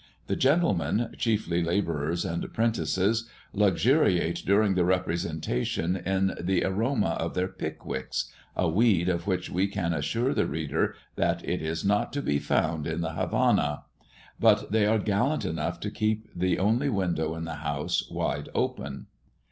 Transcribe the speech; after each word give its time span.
The 0.25 0.35
gentlemen, 0.35 1.11
chiefly 1.15 1.61
labourers 1.63 2.25
and 2.25 2.43
apprentices, 2.43 3.29
luxuriate 3.53 4.37
during 4.47 4.73
the 4.73 4.83
representation 4.83 5.95
in 5.95 6.33
the 6.41 6.63
aroma 6.63 7.17
of 7.19 7.35
their 7.35 7.47
"pickwicks," 7.47 8.23
a 8.55 8.67
weed 8.67 9.09
of 9.09 9.27
which 9.27 9.51
we 9.51 9.67
can 9.67 9.93
assure 9.93 10.33
the 10.33 10.47
reader 10.47 10.95
that 11.17 11.47
it 11.47 11.61
is 11.61 11.85
not 11.85 12.11
to 12.13 12.23
be 12.23 12.39
found 12.39 12.87
in 12.87 13.01
the 13.01 13.13
Havanna; 13.13 13.83
but 14.39 14.71
they 14.71 14.87
are 14.87 14.97
gallant 14.97 15.45
enough 15.45 15.79
to 15.81 15.91
keep 15.91 16.27
the 16.35 16.57
only 16.57 16.89
window 16.89 17.35
in 17.35 17.43
the 17.43 17.57
house 17.61 18.09
wide 18.09 18.49
open. 18.55 19.05